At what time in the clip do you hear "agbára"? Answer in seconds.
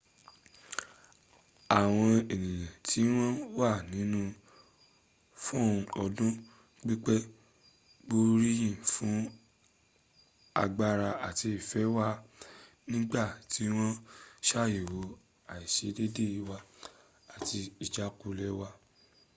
10.63-11.09